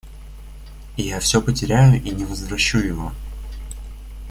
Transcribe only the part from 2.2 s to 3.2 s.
возвращу его.